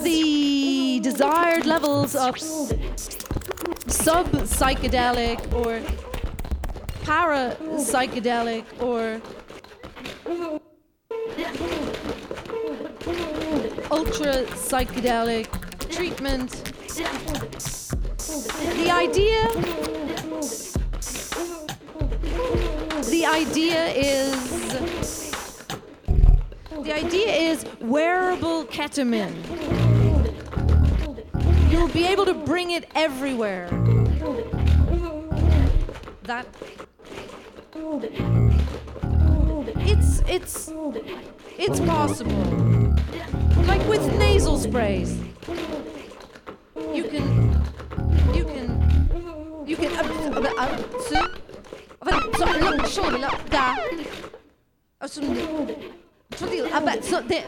the 0.01 0.99
desired 1.01 1.65
levels 1.65 2.15
of 2.15 2.39
sub 2.39 4.27
psychedelic 4.45 5.39
or 5.53 5.81
para 7.03 7.55
psychedelic 7.77 8.65
or 8.81 9.21
ultra 13.91 14.43
psychedelic 14.55 15.47
treatment. 15.89 16.51
The 18.75 18.91
idea 18.91 19.47
the 23.09 23.25
idea 23.25 23.87
is 23.87 24.96
the 26.87 26.95
idea 26.95 27.27
is 27.33 27.65
wearable 27.81 28.63
ketamine. 28.63 29.35
You'll 31.69 31.89
be 31.89 32.05
able 32.05 32.23
to 32.25 32.33
bring 32.33 32.71
it 32.71 32.85
everywhere. 32.95 33.67
That 36.23 36.47
it's 39.79 40.21
it's 40.29 40.71
it's 41.57 41.79
possible. 41.81 42.95
Like 43.65 43.85
with 43.89 44.05
nasal 44.17 44.57
sprays. 44.57 45.19
You 46.93 47.03
can 47.03 47.53
you 48.33 48.45
can 48.45 49.65
you 49.67 49.75
can 49.75 49.91
uh, 49.93 50.03
uh, 50.57 50.77
uh, 55.01 55.07
so 56.36 56.38
så 56.38 56.46
långt 56.46 56.46
så 56.46 56.46
vill 56.46 56.64
där 56.64 56.76
alltså 56.76 56.90
تفضل 56.90 56.90
أبا 56.90 57.02
så 57.02 57.20
det 57.28 57.44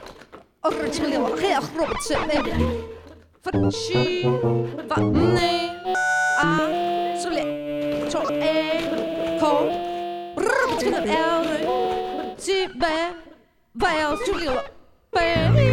أخرج 0.65 1.01
من 1.01 1.25
غير 1.25 1.59
أخرج 1.59 1.97
فرشي 3.43 4.23
فني 4.91 5.71
آ 6.43 6.45
så 7.23 7.31
le 7.31 7.45
så 8.11 8.21
e 8.31 8.81
ko 9.41 9.53
ربط 10.39 10.81
كده 10.85 10.99
الأرض 10.99 12.37
تبا 12.37 13.25
Fails 13.81 14.21
to 14.27 14.35
Fail. 15.13 15.68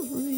The 0.00 0.37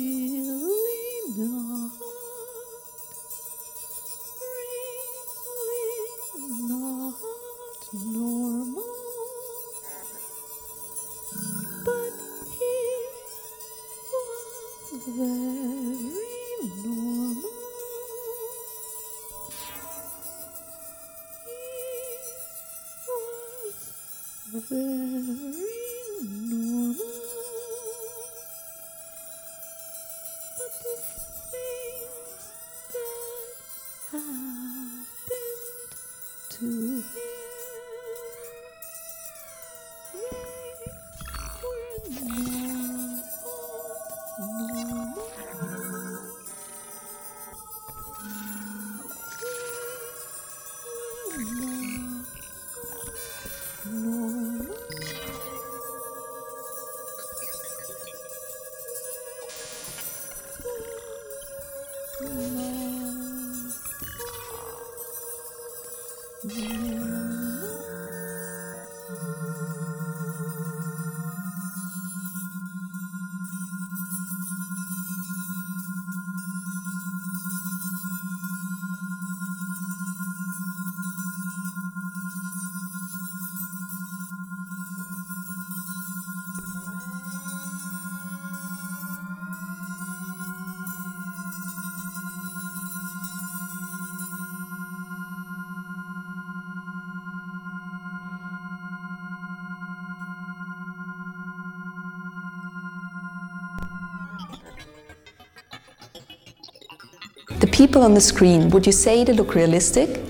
people 107.80 108.02
on 108.02 108.12
the 108.12 108.20
screen, 108.20 108.68
would 108.68 108.84
you 108.84 108.92
say 108.92 109.24
they 109.24 109.32
look 109.32 109.54
realistic? 109.54 110.20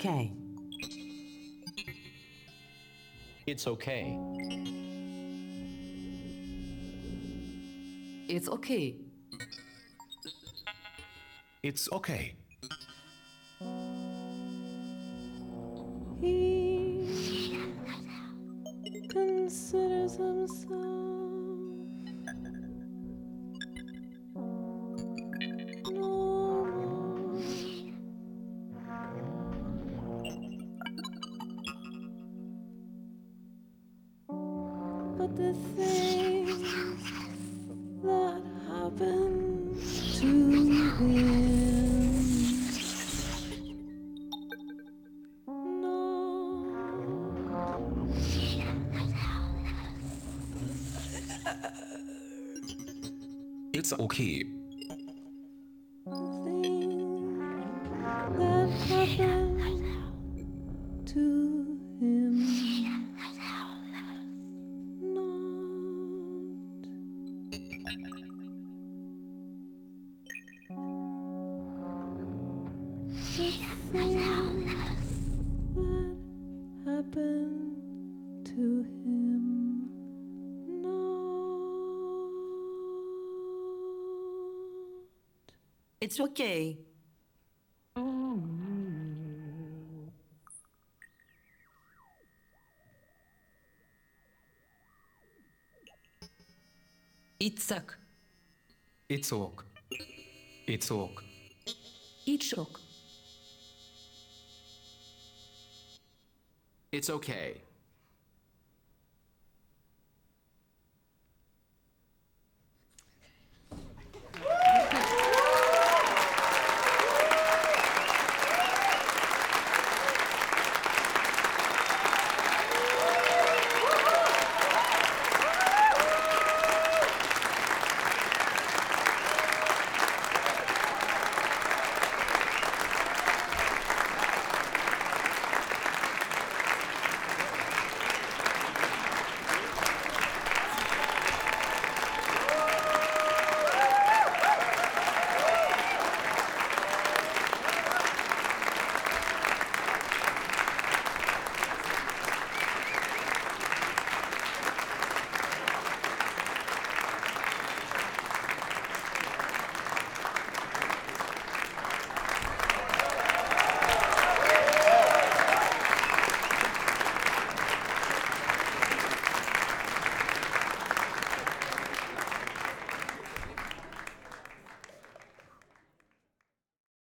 Okay. 0.00 0.32
It's 3.46 3.66
okay. 3.66 4.18
It's 8.28 8.48
okay. 8.48 8.96
It's 11.62 11.92
okay. 11.92 12.39
It's 86.02 86.18
okay. 86.18 86.78
It's 97.38 97.70
ok. 97.70 97.94
It's 99.08 99.32
ok. 99.32 99.62
It's 100.66 100.90
ok. 100.90 101.22
It's 102.26 102.52
ok. 102.58 102.79
It's 106.92 107.08
okay. 107.08 107.62